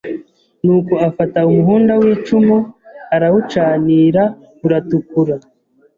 Nuko 0.63 0.93
afata 1.09 1.39
umuhunda 1.49 1.93
w' 2.01 2.07
icumu 2.13 2.57
arawucanira 3.15 4.23
uratukura 4.65 5.35